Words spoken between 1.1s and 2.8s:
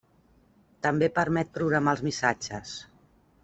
permet programar els missatges.